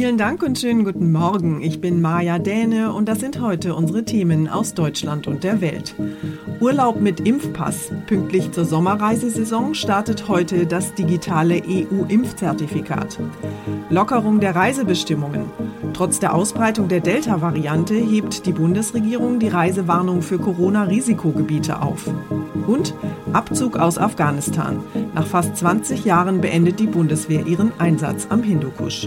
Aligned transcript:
Vielen 0.00 0.16
Dank 0.16 0.42
und 0.42 0.58
schönen 0.58 0.86
guten 0.86 1.12
Morgen. 1.12 1.60
Ich 1.60 1.82
bin 1.82 2.00
Maja 2.00 2.38
Däne 2.38 2.94
und 2.94 3.06
das 3.06 3.20
sind 3.20 3.38
heute 3.38 3.74
unsere 3.74 4.02
Themen 4.02 4.48
aus 4.48 4.72
Deutschland 4.72 5.26
und 5.26 5.44
der 5.44 5.60
Welt. 5.60 5.94
Urlaub 6.58 7.02
mit 7.02 7.20
Impfpass. 7.20 7.92
Pünktlich 8.06 8.50
zur 8.50 8.64
Sommerreisesaison 8.64 9.74
startet 9.74 10.26
heute 10.26 10.64
das 10.64 10.94
digitale 10.94 11.60
EU-Impfzertifikat. 11.68 13.18
Lockerung 13.90 14.40
der 14.40 14.56
Reisebestimmungen. 14.56 15.50
Trotz 15.92 16.18
der 16.18 16.34
Ausbreitung 16.34 16.88
der 16.88 17.00
Delta-Variante 17.00 17.92
hebt 17.92 18.46
die 18.46 18.52
Bundesregierung 18.52 19.38
die 19.38 19.48
Reisewarnung 19.48 20.22
für 20.22 20.38
Corona-Risikogebiete 20.38 21.82
auf. 21.82 22.08
Und 22.66 22.94
Abzug 23.34 23.76
aus 23.76 23.98
Afghanistan. 23.98 24.82
Nach 25.14 25.26
fast 25.26 25.58
20 25.58 26.06
Jahren 26.06 26.40
beendet 26.40 26.80
die 26.80 26.86
Bundeswehr 26.86 27.46
ihren 27.46 27.78
Einsatz 27.78 28.28
am 28.30 28.42
Hindukusch. 28.42 29.06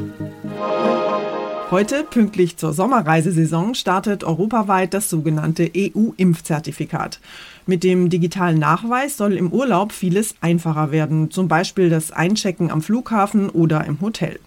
Heute, 1.73 2.03
pünktlich 2.03 2.57
zur 2.57 2.71
Sommerreisesaison, 2.71 3.73
startet 3.73 4.23
europaweit 4.23 4.93
das 4.93 5.09
sogenannte 5.09 5.71
EU-Impfzertifikat. 5.75 7.19
Mit 7.65 7.83
dem 7.83 8.11
digitalen 8.11 8.59
Nachweis 8.59 9.17
soll 9.17 9.33
im 9.33 9.51
Urlaub 9.51 9.91
vieles 9.91 10.35
einfacher 10.39 10.91
werden, 10.91 11.31
zum 11.31 11.47
Beispiel 11.47 11.89
das 11.89 12.11
Einchecken 12.11 12.69
am 12.69 12.83
Flughafen 12.83 13.49
oder 13.49 13.85
im 13.85 14.01
Hotel. 14.01 14.39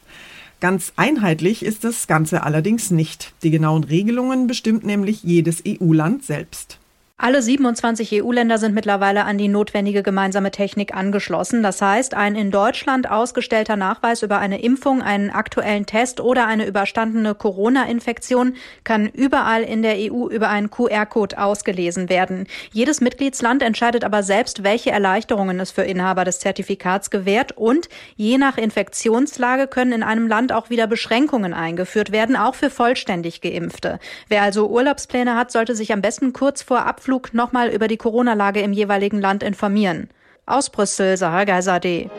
Ganz 0.61 0.93
einheitlich 0.95 1.65
ist 1.65 1.83
das 1.83 2.07
Ganze 2.07 2.45
allerdings 2.45 2.93
nicht. 2.93 3.35
Die 3.43 3.51
genauen 3.51 3.83
Regelungen 3.83 4.47
bestimmt 4.47 4.85
nämlich 4.85 5.25
jedes 5.25 5.65
EU-Land 5.67 6.25
selbst. 6.25 6.79
Alle 7.19 7.41
27 7.41 8.23
EU-Länder 8.23 8.59
sind 8.59 8.75
mittlerweile 8.75 9.25
an 9.25 9.39
die 9.39 9.49
notwendige 9.49 10.03
gemeinsame 10.03 10.51
Technik 10.51 10.95
angeschlossen. 10.95 11.63
Das 11.63 11.81
heißt, 11.81 12.13
ein 12.13 12.35
in 12.35 12.51
Deutschland 12.51 13.11
ausgestellter 13.11 13.75
Nachweis 13.75 14.23
über 14.23 14.39
eine 14.39 14.61
Impfung, 14.61 15.01
einen 15.01 15.31
aktuellen 15.31 15.87
Test 15.87 16.21
oder 16.21 16.47
eine 16.47 16.67
überstandene 16.67 17.35
Corona-Infektion 17.35 18.57
kann 18.85 19.07
überall 19.09 19.63
in 19.63 19.81
der 19.81 19.95
EU 19.97 20.29
über 20.29 20.51
einen 20.51 20.71
QR-Code 20.71 21.39
ausgelesen 21.39 22.11
werden. 22.11 22.47
Jedes 22.71 23.01
Mitgliedsland 23.01 23.63
entscheidet 23.63 24.05
aber 24.05 24.23
selbst, 24.23 24.63
welche 24.63 24.91
Erleichterungen 24.91 25.59
es 25.59 25.71
für 25.71 25.85
Inhaber 25.85 26.25
des 26.25 26.41
Zertifikats 26.41 27.09
gewährt 27.09 27.53
und 27.57 27.89
je 28.17 28.37
nach 28.37 28.59
Infektionslage 28.59 29.69
können 29.69 29.93
in 29.93 30.03
einem 30.03 30.29
Land 30.29 30.53
auch 30.53 30.69
wieder 30.69 30.87
Beschränkungen 30.87 31.55
eingeführt 31.55 32.13
werden, 32.13 32.37
auch 32.37 32.55
für 32.55 32.69
vollständig 32.69 33.41
Geimpfte. 33.41 34.01
Wer 34.29 34.43
also 34.43 34.69
Urlaubspläne 34.69 35.35
hat, 35.35 35.51
sollte 35.51 35.75
sich 35.75 35.95
am 35.95 36.03
besten 36.03 36.35
kurz 36.35 36.61
vor 36.61 36.85
Abflug 37.07 37.33
nochmal 37.35 37.69
über 37.69 37.87
die 37.87 37.99
Corona-Lage 37.99 38.59
im 38.63 38.73
jeweiligen 38.73 39.21
Land 39.21 39.45
informieren. 39.45 40.09
Aus 40.45 40.71
Brüssel, 40.71 41.17
Sarah 41.17 41.45
Geiserde. 41.45 42.11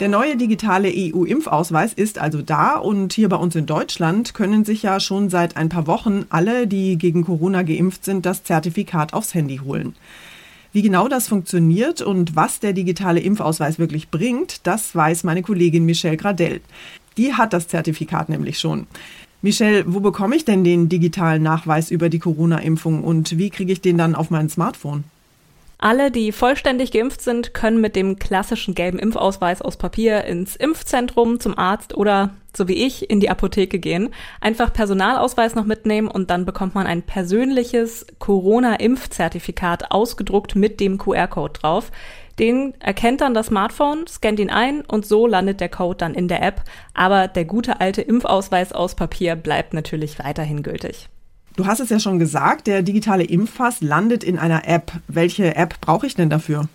Der 0.00 0.08
neue 0.08 0.36
digitale 0.36 0.90
EU-Impfausweis 0.92 1.92
ist 1.92 2.18
also 2.18 2.42
da 2.42 2.74
und 2.74 3.12
hier 3.12 3.28
bei 3.28 3.36
uns 3.36 3.54
in 3.54 3.66
Deutschland 3.66 4.34
können 4.34 4.64
sich 4.64 4.82
ja 4.82 4.98
schon 4.98 5.30
seit 5.30 5.56
ein 5.56 5.68
paar 5.68 5.86
Wochen 5.86 6.26
alle, 6.28 6.66
die 6.66 6.98
gegen 6.98 7.24
Corona 7.24 7.62
geimpft 7.62 8.04
sind, 8.04 8.26
das 8.26 8.42
Zertifikat 8.42 9.12
aufs 9.12 9.32
Handy 9.32 9.58
holen. 9.58 9.94
Wie 10.72 10.82
genau 10.82 11.06
das 11.06 11.28
funktioniert 11.28 12.02
und 12.02 12.34
was 12.34 12.58
der 12.58 12.72
digitale 12.72 13.20
Impfausweis 13.20 13.78
wirklich 13.78 14.10
bringt, 14.10 14.66
das 14.66 14.92
weiß 14.92 15.22
meine 15.22 15.42
Kollegin 15.42 15.84
Michelle 15.84 16.16
Gradell. 16.16 16.62
Die 17.16 17.34
hat 17.34 17.52
das 17.52 17.68
Zertifikat 17.68 18.28
nämlich 18.28 18.58
schon. 18.58 18.88
Michelle, 19.42 19.84
wo 19.86 19.98
bekomme 19.98 20.36
ich 20.36 20.44
denn 20.44 20.62
den 20.62 20.88
digitalen 20.88 21.42
Nachweis 21.42 21.90
über 21.90 22.08
die 22.08 22.20
Corona-Impfung 22.20 23.02
und 23.02 23.36
wie 23.38 23.50
kriege 23.50 23.72
ich 23.72 23.80
den 23.80 23.98
dann 23.98 24.14
auf 24.14 24.30
mein 24.30 24.48
Smartphone? 24.48 25.02
Alle, 25.78 26.12
die 26.12 26.30
vollständig 26.30 26.92
geimpft 26.92 27.22
sind, 27.22 27.54
können 27.54 27.80
mit 27.80 27.96
dem 27.96 28.16
klassischen 28.16 28.76
gelben 28.76 29.00
Impfausweis 29.00 29.60
aus 29.60 29.76
Papier 29.76 30.22
ins 30.24 30.54
Impfzentrum, 30.54 31.40
zum 31.40 31.58
Arzt 31.58 31.96
oder, 31.96 32.30
so 32.56 32.68
wie 32.68 32.86
ich, 32.86 33.10
in 33.10 33.18
die 33.18 33.30
Apotheke 33.30 33.80
gehen. 33.80 34.10
Einfach 34.40 34.72
Personalausweis 34.72 35.56
noch 35.56 35.64
mitnehmen 35.64 36.06
und 36.06 36.30
dann 36.30 36.46
bekommt 36.46 36.76
man 36.76 36.86
ein 36.86 37.02
persönliches 37.02 38.06
Corona-Impfzertifikat 38.20 39.90
ausgedruckt 39.90 40.54
mit 40.54 40.78
dem 40.78 40.98
QR-Code 40.98 41.58
drauf. 41.58 41.90
Den 42.38 42.74
erkennt 42.80 43.20
dann 43.20 43.34
das 43.34 43.46
Smartphone, 43.46 44.06
scannt 44.06 44.40
ihn 44.40 44.50
ein 44.50 44.82
und 44.82 45.06
so 45.06 45.26
landet 45.26 45.60
der 45.60 45.68
Code 45.68 45.98
dann 45.98 46.14
in 46.14 46.28
der 46.28 46.42
App. 46.42 46.62
Aber 46.94 47.28
der 47.28 47.44
gute 47.44 47.80
alte 47.80 48.02
Impfausweis 48.02 48.72
aus 48.72 48.94
Papier 48.94 49.36
bleibt 49.36 49.74
natürlich 49.74 50.18
weiterhin 50.18 50.62
gültig. 50.62 51.08
Du 51.56 51.66
hast 51.66 51.80
es 51.80 51.90
ja 51.90 52.00
schon 52.00 52.18
gesagt, 52.18 52.66
der 52.66 52.82
digitale 52.82 53.24
Impfpass 53.24 53.82
landet 53.82 54.24
in 54.24 54.38
einer 54.38 54.66
App. 54.66 54.92
Welche 55.08 55.54
App 55.54 55.80
brauche 55.80 56.06
ich 56.06 56.14
denn 56.14 56.30
dafür? 56.30 56.68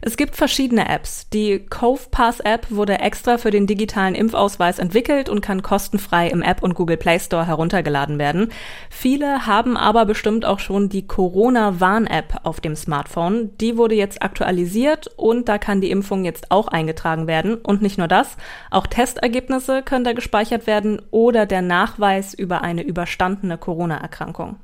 Es 0.00 0.16
gibt 0.16 0.36
verschiedene 0.36 0.88
Apps. 0.88 1.28
Die 1.30 1.58
CovePass 1.58 2.40
App 2.40 2.70
wurde 2.70 3.00
extra 3.00 3.38
für 3.38 3.50
den 3.50 3.66
digitalen 3.66 4.14
Impfausweis 4.14 4.78
entwickelt 4.78 5.28
und 5.28 5.40
kann 5.40 5.62
kostenfrei 5.62 6.28
im 6.28 6.42
App 6.42 6.62
und 6.62 6.74
Google 6.74 6.96
Play 6.96 7.18
Store 7.18 7.46
heruntergeladen 7.46 8.18
werden. 8.18 8.52
Viele 8.90 9.46
haben 9.46 9.76
aber 9.76 10.06
bestimmt 10.06 10.44
auch 10.44 10.60
schon 10.60 10.88
die 10.88 11.06
Corona 11.06 11.80
Warn 11.80 12.06
App 12.06 12.40
auf 12.44 12.60
dem 12.60 12.76
Smartphone. 12.76 13.56
Die 13.58 13.76
wurde 13.76 13.94
jetzt 13.94 14.22
aktualisiert 14.22 15.08
und 15.16 15.48
da 15.48 15.58
kann 15.58 15.80
die 15.80 15.90
Impfung 15.90 16.24
jetzt 16.24 16.50
auch 16.50 16.68
eingetragen 16.68 17.26
werden. 17.26 17.56
Und 17.56 17.82
nicht 17.82 17.98
nur 17.98 18.08
das, 18.08 18.36
auch 18.70 18.86
Testergebnisse 18.86 19.82
können 19.82 20.04
da 20.04 20.12
gespeichert 20.12 20.66
werden 20.66 21.02
oder 21.10 21.46
der 21.46 21.62
Nachweis 21.62 22.34
über 22.34 22.62
eine 22.62 22.82
überstandene 22.82 23.58
Corona-Erkrankung. 23.58 24.56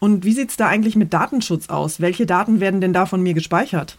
Und 0.00 0.24
wie 0.24 0.32
sieht's 0.32 0.56
da 0.56 0.68
eigentlich 0.68 0.96
mit 0.96 1.12
Datenschutz 1.12 1.68
aus? 1.68 2.00
Welche 2.00 2.26
Daten 2.26 2.60
werden 2.60 2.80
denn 2.80 2.92
da 2.92 3.06
von 3.06 3.20
mir 3.20 3.34
gespeichert? 3.34 3.96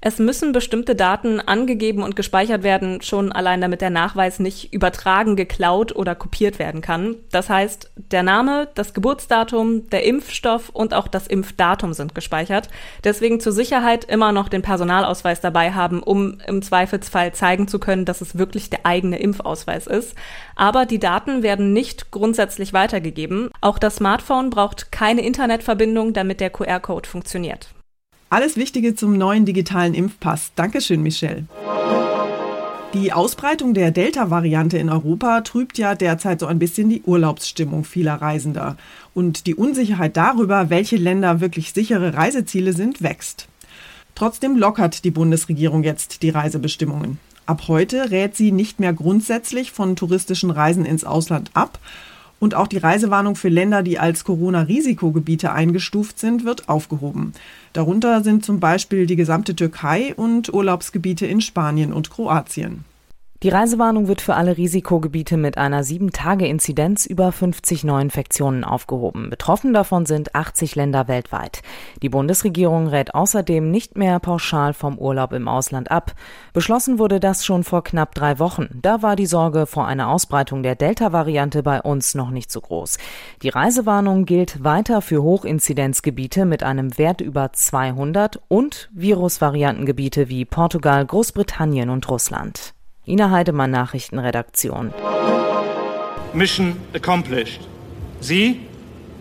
Es 0.00 0.18
müssen 0.18 0.52
bestimmte 0.52 0.94
Daten 0.94 1.40
angegeben 1.40 2.02
und 2.04 2.14
gespeichert 2.14 2.62
werden, 2.62 3.02
schon 3.02 3.32
allein 3.32 3.60
damit 3.60 3.80
der 3.80 3.90
Nachweis 3.90 4.38
nicht 4.38 4.72
übertragen, 4.72 5.34
geklaut 5.34 5.94
oder 5.94 6.14
kopiert 6.14 6.58
werden 6.60 6.82
kann. 6.82 7.16
Das 7.32 7.50
heißt, 7.50 7.90
der 7.96 8.22
Name, 8.22 8.68
das 8.74 8.94
Geburtsdatum, 8.94 9.90
der 9.90 10.04
Impfstoff 10.04 10.68
und 10.68 10.94
auch 10.94 11.08
das 11.08 11.26
Impfdatum 11.26 11.94
sind 11.94 12.14
gespeichert. 12.14 12.68
Deswegen 13.02 13.40
zur 13.40 13.52
Sicherheit 13.52 14.04
immer 14.04 14.30
noch 14.30 14.48
den 14.48 14.62
Personalausweis 14.62 15.40
dabei 15.40 15.72
haben, 15.72 16.02
um 16.02 16.40
im 16.46 16.62
Zweifelsfall 16.62 17.32
zeigen 17.32 17.66
zu 17.66 17.80
können, 17.80 18.04
dass 18.04 18.20
es 18.20 18.38
wirklich 18.38 18.70
der 18.70 18.86
eigene 18.86 19.18
Impfausweis 19.18 19.88
ist. 19.88 20.14
Aber 20.54 20.86
die 20.86 21.00
Daten 21.00 21.42
werden 21.42 21.72
nicht 21.72 22.12
grundsätzlich 22.12 22.72
weitergegeben. 22.72 23.50
Auch 23.60 23.78
das 23.78 23.96
Smartphone 23.96 24.50
braucht 24.50 24.92
keine 24.92 25.22
Internetverbindung, 25.22 26.12
damit 26.12 26.40
der 26.40 26.50
QR-Code 26.50 27.08
funktioniert. 27.08 27.68
Alles 28.30 28.56
Wichtige 28.56 28.94
zum 28.94 29.16
neuen 29.16 29.46
digitalen 29.46 29.94
Impfpass. 29.94 30.52
Dankeschön, 30.54 31.02
Michelle. 31.02 31.46
Die 32.92 33.12
Ausbreitung 33.12 33.72
der 33.72 33.90
Delta-Variante 33.90 34.76
in 34.76 34.90
Europa 34.90 35.40
trübt 35.40 35.78
ja 35.78 35.94
derzeit 35.94 36.40
so 36.40 36.46
ein 36.46 36.58
bisschen 36.58 36.90
die 36.90 37.00
Urlaubsstimmung 37.02 37.84
vieler 37.84 38.16
Reisender. 38.16 38.76
Und 39.14 39.46
die 39.46 39.54
Unsicherheit 39.54 40.18
darüber, 40.18 40.68
welche 40.68 40.96
Länder 40.96 41.40
wirklich 41.40 41.72
sichere 41.72 42.12
Reiseziele 42.12 42.74
sind, 42.74 43.02
wächst. 43.02 43.48
Trotzdem 44.14 44.58
lockert 44.58 45.04
die 45.04 45.10
Bundesregierung 45.10 45.82
jetzt 45.82 46.22
die 46.22 46.30
Reisebestimmungen. 46.30 47.18
Ab 47.46 47.62
heute 47.68 48.10
rät 48.10 48.36
sie 48.36 48.52
nicht 48.52 48.78
mehr 48.78 48.92
grundsätzlich 48.92 49.72
von 49.72 49.96
touristischen 49.96 50.50
Reisen 50.50 50.84
ins 50.84 51.04
Ausland 51.04 51.50
ab 51.54 51.78
und 52.40 52.54
auch 52.54 52.66
die 52.66 52.78
Reisewarnung 52.78 53.36
für 53.36 53.48
Länder, 53.48 53.82
die 53.82 53.98
als 53.98 54.24
Corona-Risikogebiete 54.24 55.52
eingestuft 55.52 56.18
sind, 56.18 56.44
wird 56.44 56.68
aufgehoben. 56.68 57.32
Darunter 57.72 58.22
sind 58.22 58.44
zum 58.44 58.60
Beispiel 58.60 59.06
die 59.06 59.16
gesamte 59.16 59.54
Türkei 59.56 60.14
und 60.14 60.52
Urlaubsgebiete 60.52 61.26
in 61.26 61.40
Spanien 61.40 61.92
und 61.92 62.10
Kroatien. 62.10 62.84
Die 63.44 63.50
Reisewarnung 63.50 64.08
wird 64.08 64.20
für 64.20 64.34
alle 64.34 64.56
Risikogebiete 64.56 65.36
mit 65.36 65.58
einer 65.58 65.84
7-Tage-Inzidenz 65.84 67.06
über 67.06 67.30
50 67.30 67.84
Neuinfektionen 67.84 68.64
aufgehoben. 68.64 69.30
Betroffen 69.30 69.72
davon 69.72 70.06
sind 70.06 70.34
80 70.34 70.74
Länder 70.74 71.06
weltweit. 71.06 71.62
Die 72.02 72.08
Bundesregierung 72.08 72.88
rät 72.88 73.14
außerdem 73.14 73.70
nicht 73.70 73.96
mehr 73.96 74.18
pauschal 74.18 74.72
vom 74.74 74.98
Urlaub 74.98 75.32
im 75.32 75.46
Ausland 75.46 75.88
ab. 75.92 76.16
Beschlossen 76.52 76.98
wurde 76.98 77.20
das 77.20 77.46
schon 77.46 77.62
vor 77.62 77.84
knapp 77.84 78.12
drei 78.16 78.40
Wochen. 78.40 78.70
Da 78.82 79.02
war 79.02 79.14
die 79.14 79.26
Sorge 79.26 79.66
vor 79.66 79.86
einer 79.86 80.08
Ausbreitung 80.08 80.64
der 80.64 80.74
Delta-Variante 80.74 81.62
bei 81.62 81.80
uns 81.80 82.16
noch 82.16 82.30
nicht 82.30 82.50
so 82.50 82.60
groß. 82.60 82.98
Die 83.42 83.50
Reisewarnung 83.50 84.24
gilt 84.24 84.64
weiter 84.64 85.00
für 85.00 85.22
Hochinzidenzgebiete 85.22 86.44
mit 86.44 86.64
einem 86.64 86.98
Wert 86.98 87.20
über 87.20 87.52
200 87.52 88.40
und 88.48 88.90
Virusvariantengebiete 88.94 90.28
wie 90.28 90.44
Portugal, 90.44 91.06
Großbritannien 91.06 91.88
und 91.88 92.10
Russland. 92.10 92.74
Ina 93.08 93.30
Heidemann, 93.30 93.70
Nachrichtenredaktion. 93.70 94.92
Mission 96.34 96.76
accomplished. 96.94 97.66
Sie 98.20 98.60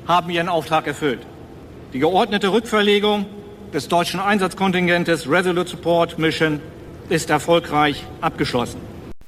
haben 0.06 0.30
Ihren 0.30 0.50
Auftrag 0.50 0.88
erfüllt. 0.88 1.26
Die 1.94 2.00
geordnete 2.00 2.52
Rückverlegung 2.52 3.26
des 3.74 3.88
deutschen 3.88 4.20
Einsatzkontingentes 4.20 5.30
Resolute 5.30 5.70
Support 5.70 6.20
Mission 6.20 6.60
ist 7.08 7.30
erfolgreich 7.30 8.06
abgeschlossen. 8.20 8.82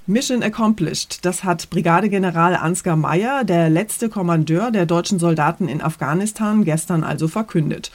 Mission 0.08 0.44
accomplished. 0.44 1.24
Das 1.24 1.46
hat 1.46 1.70
Brigadegeneral 1.70 2.56
Ansgar 2.56 2.98
Meyer, 2.98 3.46
der 3.46 3.70
letzte 3.70 4.10
Kommandeur 4.10 4.72
der 4.72 4.86
deutschen 4.86 5.20
Soldaten 5.20 5.70
in 5.70 5.82
Afghanistan, 5.82 6.66
gestern 6.66 7.06
also 7.06 7.30
verkündet. 7.30 7.92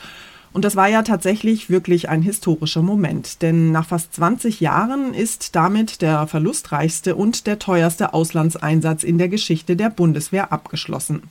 Und 0.55 0.65
das 0.65 0.77
war 0.77 0.89
ja 0.89 1.03
tatsächlich 1.03 1.69
wirklich 1.69 2.09
ein 2.09 2.23
historischer 2.23 2.81
Moment, 2.81 3.43
denn 3.43 3.73
nach 3.73 3.89
fast 3.89 4.15
20 4.15 4.61
Jahren 4.61 5.13
ist 5.13 5.57
damit 5.57 6.01
der 6.01 6.29
verlustreichste 6.29 7.17
und 7.17 7.49
der 7.49 7.59
teuerste 7.59 8.15
Auslandseinsatz 8.15 9.03
in 9.03 9.19
der 9.19 9.29
Geschichte 9.29 9.75
der 9.75 9.91
Bundeswehr 9.91 10.53
abgeschlossen. 10.53 11.25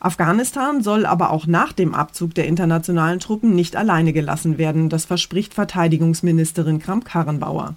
Afghanistan 0.00 0.82
soll 0.82 1.06
aber 1.06 1.30
auch 1.30 1.46
nach 1.46 1.72
dem 1.72 1.94
Abzug 1.94 2.34
der 2.34 2.46
internationalen 2.46 3.20
Truppen 3.20 3.54
nicht 3.54 3.76
alleine 3.76 4.12
gelassen 4.12 4.58
werden, 4.58 4.88
das 4.88 5.04
verspricht 5.04 5.54
Verteidigungsministerin 5.54 6.80
Kramp-Karrenbauer. 6.80 7.76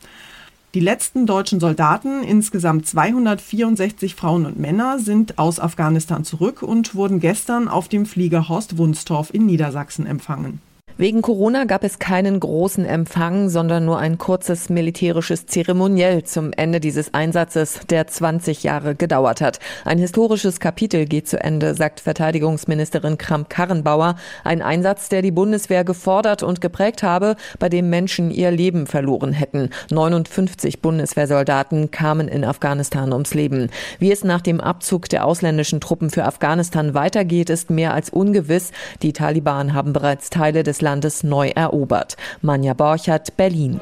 Die 0.75 0.81
letzten 0.81 1.25
deutschen 1.25 1.61
Soldaten, 1.61 2.21
insgesamt 2.21 2.85
264 2.85 4.13
Frauen 4.13 4.45
und 4.45 4.59
Männer, 4.59 4.99
sind 4.99 5.39
aus 5.39 5.57
Afghanistan 5.57 6.25
zurück 6.25 6.61
und 6.63 6.95
wurden 6.95 7.21
gestern 7.21 7.69
auf 7.69 7.87
dem 7.87 8.05
Flieger 8.05 8.49
Horst 8.49 8.77
Wunstorf 8.77 9.33
in 9.33 9.45
Niedersachsen 9.45 10.05
empfangen. 10.05 10.59
Wegen 10.97 11.21
Corona 11.21 11.65
gab 11.65 11.83
es 11.83 11.99
keinen 11.99 12.39
großen 12.39 12.85
Empfang, 12.85 13.49
sondern 13.49 13.83
nur 13.83 13.99
ein 13.99 14.17
kurzes 14.17 14.69
militärisches 14.69 15.45
Zeremoniell 15.45 16.23
zum 16.23 16.53
Ende 16.53 16.79
dieses 16.79 17.13
Einsatzes, 17.13 17.81
der 17.89 18.07
20 18.07 18.63
Jahre 18.63 18.95
gedauert 18.95 19.41
hat. 19.41 19.59
Ein 19.83 19.97
historisches 19.97 20.61
Kapitel 20.61 21.03
geht 21.05 21.27
zu 21.27 21.37
Ende, 21.37 21.73
sagt 21.73 21.99
Verteidigungsministerin 21.99 23.17
Kramp-Karrenbauer. 23.17 24.15
Ein 24.45 24.61
Einsatz, 24.61 25.09
der 25.09 25.21
die 25.21 25.31
Bundeswehr 25.31 25.83
gefordert 25.83 26.43
und 26.43 26.61
geprägt 26.61 27.03
habe, 27.03 27.35
bei 27.59 27.67
dem 27.67 27.89
Menschen 27.89 28.31
ihr 28.31 28.51
Leben 28.51 28.87
verloren 28.87 29.33
hätten. 29.33 29.71
59 29.91 30.81
Bundeswehrsoldaten 30.81 31.91
kamen 31.91 32.29
in 32.29 32.45
Afghanistan 32.45 33.11
ums 33.11 33.33
Leben. 33.33 33.69
Wie 33.99 34.13
es 34.13 34.23
nach 34.23 34.39
dem 34.39 34.61
Abzug 34.61 35.09
der 35.09 35.25
ausländischen 35.25 35.81
Truppen 35.81 36.09
für 36.09 36.23
Afghanistan 36.23 36.93
weitergeht, 36.93 37.49
ist 37.49 37.69
mehr 37.69 37.93
als 37.93 38.11
ungewiss. 38.11 38.71
Die 39.01 39.11
Taliban 39.11 39.73
haben 39.73 39.91
bereits 39.91 40.29
Teile 40.29 40.63
des 40.63 40.84
Landes 40.85 41.23
neu 41.23 41.49
erobert. 41.49 42.15
Manja 42.43 42.75
Borchert, 42.75 43.35
Berlin. 43.37 43.81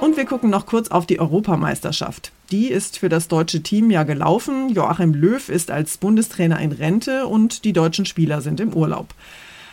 Und 0.00 0.16
wir 0.16 0.24
gucken 0.24 0.48
noch 0.48 0.64
kurz 0.64 0.88
auf 0.88 1.04
die 1.04 1.20
Europameisterschaft. 1.20 2.32
Die 2.50 2.68
ist 2.68 2.98
für 2.98 3.10
das 3.10 3.28
deutsche 3.28 3.62
Team 3.62 3.90
ja 3.90 4.04
gelaufen. 4.04 4.70
Joachim 4.70 5.12
Löw 5.12 5.46
ist 5.50 5.70
als 5.70 5.98
Bundestrainer 5.98 6.60
in 6.60 6.72
Rente 6.72 7.26
und 7.26 7.64
die 7.66 7.74
deutschen 7.74 8.06
Spieler 8.06 8.40
sind 8.40 8.58
im 8.60 8.72
Urlaub. 8.72 9.12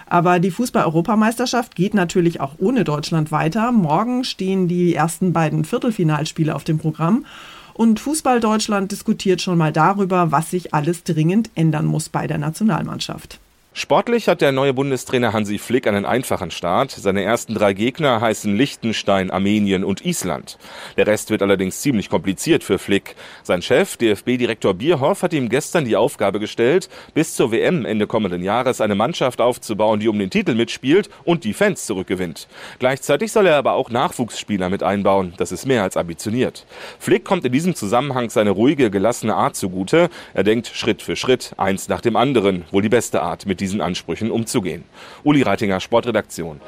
Aber 0.07 0.39
die 0.39 0.51
Fußball-Europameisterschaft 0.51 1.75
geht 1.75 1.93
natürlich 1.93 2.41
auch 2.41 2.55
ohne 2.57 2.83
Deutschland 2.83 3.31
weiter. 3.31 3.71
Morgen 3.71 4.25
stehen 4.25 4.67
die 4.67 4.93
ersten 4.93 5.31
beiden 5.31 5.63
Viertelfinalspiele 5.63 6.53
auf 6.53 6.65
dem 6.65 6.79
Programm. 6.79 7.25
Und 7.73 8.01
Fußball 8.01 8.41
Deutschland 8.41 8.91
diskutiert 8.91 9.41
schon 9.41 9.57
mal 9.57 9.71
darüber, 9.71 10.31
was 10.31 10.51
sich 10.51 10.73
alles 10.73 11.03
dringend 11.03 11.49
ändern 11.55 11.85
muss 11.85 12.09
bei 12.09 12.27
der 12.27 12.37
Nationalmannschaft. 12.37 13.39
Sportlich 13.75 14.27
hat 14.27 14.41
der 14.41 14.51
neue 14.51 14.71
Bundestrainer 14.71 15.33
Hansi 15.33 15.57
Flick 15.57 15.87
einen 15.87 16.05
einfachen 16.05 16.51
Start. 16.51 16.91
Seine 16.91 17.23
ersten 17.23 17.55
drei 17.55 17.73
Gegner 17.73 18.21
heißen 18.21 18.55
Liechtenstein, 18.55 19.31
Armenien 19.31 19.83
und 19.83 20.05
Island. 20.05 20.59
Der 20.95 21.07
Rest 21.07 21.31
wird 21.31 21.41
allerdings 21.41 21.81
ziemlich 21.81 22.07
kompliziert 22.07 22.63
für 22.63 22.77
Flick. 22.77 23.15
Sein 23.41 23.63
Chef, 23.63 23.97
DFB-Direktor 23.97 24.75
Bierhoff, 24.75 25.23
hat 25.23 25.33
ihm 25.33 25.49
gestern 25.49 25.85
die 25.85 25.95
Aufgabe 25.95 26.39
gestellt, 26.39 26.87
bis 27.15 27.35
zur 27.35 27.51
WM 27.51 27.83
Ende 27.83 28.05
kommenden 28.05 28.43
Jahres 28.43 28.79
eine 28.79 28.93
Mannschaft 28.93 29.41
aufzubauen, 29.41 29.99
die 29.99 30.07
um 30.07 30.19
den 30.19 30.29
Titel 30.29 30.53
mitspielt 30.53 31.09
und 31.23 31.43
die 31.43 31.53
Fans 31.53 31.87
zurückgewinnt. 31.87 32.47
Gleichzeitig 32.77 33.31
soll 33.31 33.47
er 33.47 33.57
aber 33.57 33.73
auch 33.73 33.89
Nachwuchsspieler 33.89 34.69
mit 34.69 34.83
einbauen. 34.83 35.33
Das 35.37 35.51
ist 35.51 35.65
mehr 35.65 35.81
als 35.81 35.97
ambitioniert. 35.97 36.67
Flick 36.99 37.25
kommt 37.25 37.43
in 37.43 37.51
diesem 37.51 37.73
Zusammenhang 37.73 38.29
seine 38.29 38.51
ruhige, 38.51 38.91
gelassene 38.91 39.33
Art 39.33 39.55
zugute. 39.55 40.11
Er 40.35 40.43
denkt 40.43 40.67
Schritt 40.67 41.01
für 41.01 41.15
Schritt, 41.15 41.53
eins 41.57 41.89
nach 41.89 42.01
dem 42.01 42.15
anderen, 42.15 42.65
wohl 42.69 42.83
die 42.83 42.89
beste 42.89 43.23
Art, 43.23 43.47
mit 43.47 43.62
diesen 43.63 43.81
Ansprüchen 43.81 44.29
umzugehen. 44.29 44.83
Uli 45.23 45.41
Reitinger, 45.41 45.79
Sportredaktion. 45.79 46.59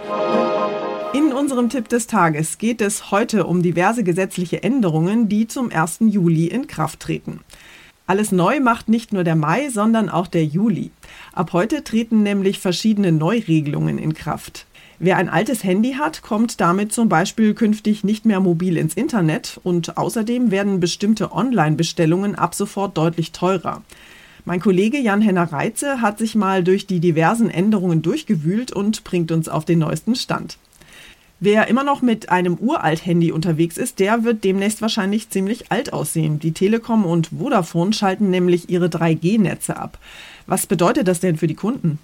In 1.14 1.32
unserem 1.32 1.70
Tipp 1.70 1.88
des 1.90 2.08
Tages 2.08 2.58
geht 2.58 2.82
es 2.82 3.12
heute 3.12 3.46
um 3.46 3.62
diverse 3.62 4.04
gesetzliche 4.04 4.64
Änderungen, 4.64 5.30
die 5.30 5.48
zum 5.48 5.72
1. 5.72 6.00
Juli 6.08 6.48
in 6.48 6.68
Kraft 6.68 7.00
treten. 7.02 7.42
Alles 8.08 8.32
neu 8.32 8.60
macht 8.60 8.88
nicht 8.88 9.14
nur 9.14 9.24
der 9.24 9.36
Mai, 9.36 9.70
sondern 9.70 10.10
auch 10.10 10.28
der 10.28 10.46
Juli. 10.46 10.92
Ab 11.34 11.54
heute 11.54 11.84
treten 11.84 12.24
nämlich 12.24 12.60
verschiedene 12.60 13.12
Neuregelungen 13.12 13.98
in 13.98 14.14
Kraft. 14.14 14.66
Wer 15.00 15.18
ein 15.18 15.28
altes 15.28 15.64
Handy 15.64 15.94
hat, 15.94 16.22
kommt 16.22 16.62
damit 16.62 16.94
zum 16.94 17.10
Beispiel 17.10 17.54
künftig 17.54 18.04
nicht 18.04 18.26
mehr 18.26 18.40
mobil 18.40 18.78
ins 18.78 18.94
Internet 18.94 19.60
und 19.64 19.98
außerdem 19.98 20.52
werden 20.52 20.80
bestimmte 20.80 21.32
Online-Bestellungen 21.34 22.36
ab 22.36 22.56
sofort 22.56 22.98
deutlich 22.98 23.32
teurer. 23.32 23.82
Mein 24.48 24.60
Kollege 24.60 25.00
Jan-Henner 25.00 25.52
Reitze 25.52 26.02
hat 26.02 26.20
sich 26.20 26.36
mal 26.36 26.64
durch 26.64 26.86
die 26.86 27.00
diversen 27.00 27.50
Änderungen 27.50 28.04
durchgewühlt 28.04 28.72
und 28.72 29.04
bringt 29.04 29.32
uns 29.32 29.50
auf 29.50 29.66
den 29.66 29.80
neuesten 29.80 30.14
Stand. 30.16 30.60
Wer 31.40 31.68
immer 31.68 31.84
noch 31.84 32.04
mit 32.04 32.30
einem 32.30 32.54
Uralt-Handy 32.54 33.32
unterwegs 33.32 33.76
ist, 33.78 34.00
der 34.00 34.24
wird 34.24 34.44
demnächst 34.44 34.84
wahrscheinlich 34.84 35.32
ziemlich 35.32 35.72
alt 35.72 35.94
aussehen. 35.94 36.38
Die 36.38 36.52
Telekom 36.52 37.06
und 37.06 37.32
Vodafone 37.38 37.92
schalten 37.92 38.30
nämlich 38.30 38.70
ihre 38.70 38.86
3G-Netze 38.86 39.78
ab. 39.78 39.98
Was 40.46 40.68
bedeutet 40.68 41.08
das 41.08 41.20
denn 41.20 41.38
für 41.38 41.48
die 41.48 41.56
Kunden? 41.56 41.98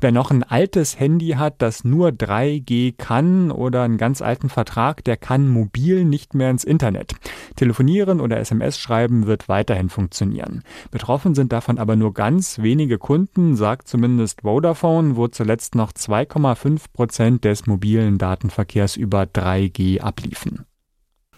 Wer 0.00 0.12
noch 0.12 0.30
ein 0.30 0.42
altes 0.42 0.98
Handy 0.98 1.30
hat, 1.30 1.56
das 1.58 1.84
nur 1.84 2.08
3G 2.08 2.94
kann 2.96 3.50
oder 3.50 3.82
einen 3.82 3.98
ganz 3.98 4.22
alten 4.22 4.48
Vertrag, 4.48 5.04
der 5.04 5.16
kann 5.16 5.48
mobil 5.48 6.04
nicht 6.04 6.34
mehr 6.34 6.50
ins 6.50 6.64
Internet. 6.64 7.12
Telefonieren 7.56 8.20
oder 8.20 8.38
SMS 8.38 8.78
schreiben 8.78 9.26
wird 9.26 9.48
weiterhin 9.48 9.88
funktionieren. 9.88 10.62
Betroffen 10.90 11.34
sind 11.34 11.52
davon 11.52 11.78
aber 11.78 11.96
nur 11.96 12.14
ganz 12.14 12.58
wenige 12.60 12.98
Kunden, 12.98 13.56
sagt 13.56 13.88
zumindest 13.88 14.42
Vodafone, 14.42 15.16
wo 15.16 15.28
zuletzt 15.28 15.74
noch 15.74 15.92
2,5 15.92 16.84
Prozent 16.92 17.44
des 17.44 17.66
mobilen 17.66 18.18
Datenverkehrs 18.18 18.96
über 18.96 19.22
3G 19.22 20.00
abliefen. 20.00 20.66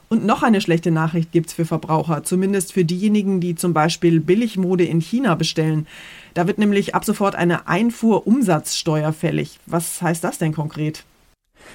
Und 0.08 0.24
noch 0.24 0.42
eine 0.42 0.62
schlechte 0.62 0.90
Nachricht 0.90 1.32
gibt 1.32 1.48
es 1.48 1.52
für 1.52 1.66
Verbraucher, 1.66 2.24
zumindest 2.24 2.72
für 2.72 2.84
diejenigen, 2.84 3.40
die 3.40 3.54
zum 3.54 3.74
Beispiel 3.74 4.20
Billigmode 4.20 4.84
in 4.84 5.00
China 5.00 5.34
bestellen. 5.34 5.86
Da 6.32 6.46
wird 6.46 6.58
nämlich 6.58 6.94
ab 6.94 7.04
sofort 7.04 7.34
eine 7.34 7.68
Einfuhrumsatzsteuer 7.68 9.12
fällig. 9.12 9.60
Was 9.66 10.00
heißt 10.00 10.24
das 10.24 10.38
denn 10.38 10.54
konkret? 10.54 11.04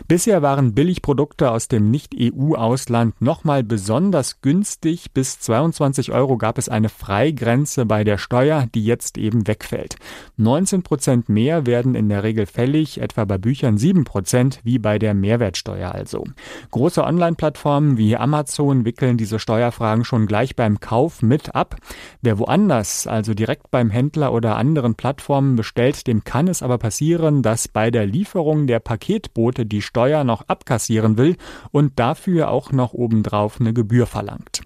Bisher 0.08 0.42
waren 0.42 0.74
Billigprodukte 0.74 1.52
aus 1.52 1.68
dem 1.68 1.92
Nicht-EU-Ausland 1.92 3.22
nochmal 3.22 3.64
besonders 3.64 4.42
günstig. 4.42 5.12
Bis 5.14 5.40
22 5.40 6.12
Euro 6.12 6.38
gab 6.38 6.58
es 6.58 6.70
eine 6.70 6.90
Freigrenze 6.90 7.86
bei 7.86 8.04
der 8.04 8.18
Steuer, 8.18 8.68
die 8.74 8.84
jetzt 8.84 9.18
eben 9.18 9.48
wegfällt. 9.48 9.96
19 10.38 10.84
Prozent 10.84 11.30
mehr 11.30 11.66
werden 11.66 11.96
in 11.96 12.10
der 12.10 12.24
Regel 12.24 12.46
fällig, 12.46 13.00
etwa 13.00 13.26
bei 13.26 13.38
Büchern 13.38 13.78
7 13.78 14.04
Prozent, 14.04 14.60
wie 14.64 14.80
bei 14.80 15.00
der 15.00 15.14
Mehrwertsteuer 15.14 15.94
also. 15.94 16.24
Große 16.72 17.04
Online-Plattformen 17.04 17.98
wie 17.98 18.18
Amazon 18.18 18.86
wickeln 18.86 19.18
diese 19.18 19.40
Steuerfragen 19.40 20.06
schon 20.06 20.26
gleich 20.26 20.56
beim 20.56 20.80
Kauf 20.80 21.22
mit 21.22 21.56
ab. 21.56 21.76
Wer 22.22 22.40
woanders, 22.40 23.08
also 23.08 23.34
direkt 23.34 23.72
beim 23.72 23.90
Händler 23.90 24.34
oder 24.34 24.58
anderen 24.58 24.96
Plattformen 24.96 25.56
bestellt, 25.56 26.08
dem 26.08 26.24
kann 26.24 26.48
es 26.48 26.64
aber 26.64 26.78
passieren, 26.78 27.42
dass 27.42 27.68
bei 27.68 27.92
der 27.92 28.06
Lieferung 28.06 28.68
der 28.68 28.80
Paketboote 28.80 29.66
die 29.66 29.83
Steuer 29.84 30.24
noch 30.24 30.48
abkassieren 30.48 31.18
will 31.18 31.38
und 31.72 32.00
dafür 32.00 32.50
auch 32.50 32.72
noch 32.72 32.94
obendrauf 32.94 33.60
eine 33.60 33.74
Gebühr 33.74 34.08
verlangt. 34.08 34.62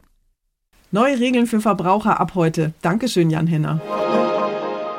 Neue 0.92 1.20
Regeln 1.20 1.48
für 1.48 1.60
Verbraucher 1.60 2.20
ab 2.20 2.32
heute. 2.36 2.74
Dankeschön, 2.82 3.30
Jan 3.30 3.48
Henner. 3.48 3.82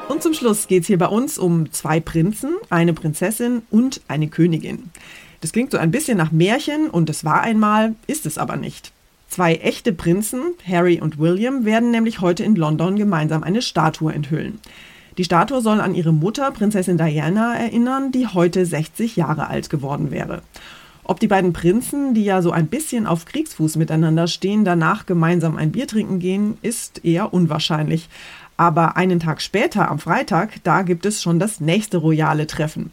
Und 0.09 0.23
zum 0.23 0.35
Schluss 0.35 0.67
geht 0.67 0.83
es 0.83 0.87
hier 0.87 0.99
bei 0.99 1.07
uns 1.07 1.39
um 1.39 1.73
zwei 1.73 2.01
Prinzen, 2.01 2.57
eine 2.71 2.93
Prinzessin 2.93 3.63
und 3.71 4.01
eine 4.09 4.29
Königin. 4.29 4.91
Das 5.41 5.53
klingt 5.53 5.71
so 5.71 5.79
ein 5.79 5.91
bisschen 5.91 6.19
nach 6.19 6.33
Märchen 6.33 6.91
und 6.91 7.09
es 7.09 7.25
war 7.25 7.43
einmal, 7.43 7.95
ist 8.07 8.27
es 8.27 8.39
aber 8.39 8.57
nicht. 8.57 8.93
Zwei 9.29 9.57
echte 9.57 9.93
Prinzen, 9.93 10.55
Harry 10.67 11.01
und 11.01 11.19
William, 11.19 11.65
werden 11.65 11.91
nämlich 11.91 12.21
heute 12.21 12.43
in 12.43 12.57
London 12.57 12.97
gemeinsam 12.97 13.43
eine 13.43 13.63
Statue 13.63 14.13
enthüllen. 14.13 14.61
Die 15.19 15.25
Statue 15.25 15.61
soll 15.61 15.81
an 15.81 15.97
ihre 15.97 16.13
Mutter, 16.13 16.49
Prinzessin 16.53 16.97
Diana, 16.97 17.57
erinnern, 17.57 18.13
die 18.13 18.29
heute 18.29 18.65
60 18.65 19.17
Jahre 19.17 19.49
alt 19.49 19.69
geworden 19.69 20.13
wäre. 20.13 20.43
Ob 21.03 21.19
die 21.19 21.27
beiden 21.27 21.53
Prinzen, 21.53 22.15
die 22.15 22.23
ja 22.23 22.41
so 22.41 22.53
ein 22.53 22.69
bisschen 22.69 23.05
auf 23.05 23.25
Kriegsfuß 23.25 23.77
miteinander 23.77 24.29
stehen, 24.29 24.65
danach 24.65 25.07
gemeinsam 25.07 25.57
ein 25.57 25.73
Bier 25.73 25.89
trinken 25.89 26.21
gehen, 26.21 26.57
ist 26.63 27.05
eher 27.05 27.35
unwahrscheinlich. 27.35 28.09
Aber 28.59 28.97
einen 28.97 29.21
Tag 29.21 29.41
später, 29.41 29.89
am 29.89 30.01
Freitag, 30.01 30.63
da 30.65 30.83
gibt 30.83 31.07
es 31.07 31.23
schon 31.23 31.39
das 31.39 31.61
nächste 31.61 31.97
royale 31.97 32.49
Treffen. 32.49 32.91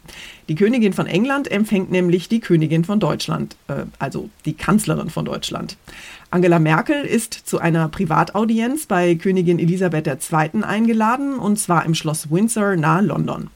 Die 0.47 0.53
Königin 0.53 0.93
von 0.93 1.07
England 1.07 1.51
empfängt 1.51 1.89
nämlich 1.89 2.29
die 2.29 2.39
Königin 2.39 2.85
von 2.85 2.99
Deutschland, 2.99 3.55
äh, 3.67 3.85
also 3.97 4.29
die 4.45 4.53
Kanzlerin 4.53 5.09
von 5.09 5.25
Deutschland. 5.25 5.75
Angela 6.29 6.59
Merkel 6.59 7.03
ist 7.03 7.33
zu 7.33 7.57
einer 7.57 7.89
Privataudienz 7.89 8.85
bei 8.85 9.15
Königin 9.15 9.57
Elisabeth 9.57 10.05
II. 10.05 10.63
eingeladen, 10.63 11.39
und 11.39 11.57
zwar 11.57 11.83
im 11.83 11.95
Schloss 11.95 12.29
Windsor 12.29 12.75
nahe 12.75 13.01
London. 13.01 13.49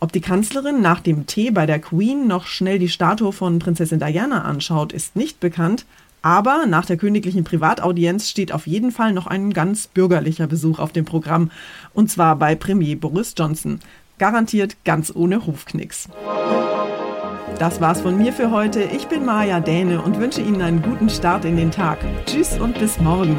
Ob 0.00 0.10
die 0.10 0.22
Kanzlerin 0.22 0.80
nach 0.80 1.00
dem 1.00 1.26
Tee 1.26 1.50
bei 1.50 1.66
der 1.66 1.80
Queen 1.80 2.26
noch 2.26 2.46
schnell 2.46 2.78
die 2.78 2.88
Statue 2.88 3.30
von 3.30 3.58
Prinzessin 3.58 4.00
Diana 4.00 4.42
anschaut, 4.42 4.94
ist 4.94 5.16
nicht 5.16 5.38
bekannt. 5.38 5.84
Aber 6.22 6.66
nach 6.66 6.86
der 6.86 6.96
königlichen 6.96 7.44
Privataudienz 7.44 8.28
steht 8.28 8.52
auf 8.52 8.66
jeden 8.66 8.92
Fall 8.92 9.12
noch 9.12 9.26
ein 9.26 9.52
ganz 9.52 9.88
bürgerlicher 9.88 10.46
Besuch 10.46 10.78
auf 10.78 10.92
dem 10.92 11.04
Programm, 11.04 11.50
und 11.92 12.10
zwar 12.10 12.36
bei 12.36 12.54
Premier 12.54 12.96
Boris 12.96 13.34
Johnson. 13.36 13.80
Garantiert 14.18 14.76
ganz 14.84 15.12
ohne 15.14 15.46
Hufknicks. 15.46 16.08
Das 17.58 17.80
war's 17.80 18.00
von 18.00 18.16
mir 18.16 18.32
für 18.32 18.50
heute. 18.50 18.82
Ich 18.82 19.06
bin 19.06 19.24
Maja 19.24 19.60
Däne 19.60 20.00
und 20.00 20.18
wünsche 20.18 20.40
Ihnen 20.40 20.62
einen 20.62 20.82
guten 20.82 21.10
Start 21.10 21.44
in 21.44 21.56
den 21.56 21.70
Tag. 21.70 21.98
Tschüss 22.26 22.58
und 22.58 22.78
bis 22.78 22.98
morgen. 22.98 23.36